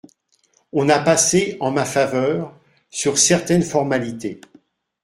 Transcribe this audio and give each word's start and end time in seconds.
On 0.73 0.89
a 0.89 0.97
passé, 0.97 1.57
en 1.59 1.69
ma 1.69 1.85
faveur, 1.85 2.57
sur 2.89 3.19
certaines 3.19 3.61
formalités. 3.61 4.41